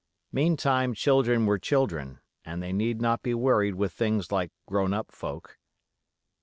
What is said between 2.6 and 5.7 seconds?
they need not be worried with things like grown up folk.